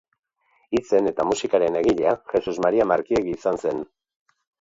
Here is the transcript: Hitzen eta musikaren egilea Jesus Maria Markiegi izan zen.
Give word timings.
Hitzen 0.77 1.09
eta 1.09 1.25
musikaren 1.31 1.77
egilea 1.81 2.13
Jesus 2.31 2.55
Maria 2.67 2.87
Markiegi 2.93 3.35
izan 3.39 3.61
zen. 3.67 3.85